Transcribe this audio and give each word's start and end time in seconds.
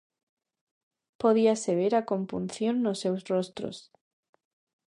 Podíase 1.21 1.71
ver 1.79 1.93
a 1.97 2.07
compunción 2.11 2.75
nos 2.83 2.97
seus 3.03 3.21
rostros. 3.31 3.77